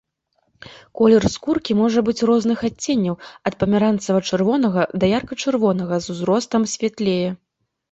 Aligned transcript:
Колер 1.01 1.25
скуркі 1.33 1.71
можа 1.81 1.99
быць 2.07 2.25
розных 2.29 2.63
адценняў 2.71 3.15
ад 3.51 3.59
памяранцава-чырвонага 3.65 4.81
да 5.05 5.13
ярка-чырвонага, 5.17 6.03
з 6.09 6.15
узростам 6.17 6.61
святлее. 6.75 7.31